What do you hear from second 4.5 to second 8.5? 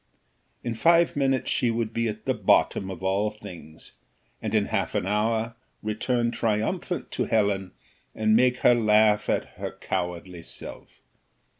in half an hour return triumphant to Helen, and